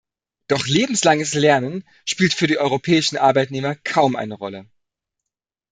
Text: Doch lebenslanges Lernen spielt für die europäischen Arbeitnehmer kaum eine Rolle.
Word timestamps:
Doch 0.47 0.65
lebenslanges 0.65 1.35
Lernen 1.35 1.83
spielt 2.05 2.33
für 2.33 2.47
die 2.47 2.57
europäischen 2.57 3.17
Arbeitnehmer 3.17 3.75
kaum 3.75 4.15
eine 4.15 4.33
Rolle. 4.33 4.65